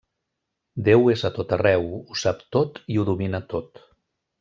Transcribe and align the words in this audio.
Déu 0.87 1.11
és 1.13 1.25
a 1.29 1.31
tot 1.37 1.55
arreu, 1.59 1.87
ho 2.01 2.21
sap 2.25 2.45
tot 2.59 2.85
i 2.97 3.01
ho 3.03 3.11
domina 3.15 3.47
tot. 3.57 3.89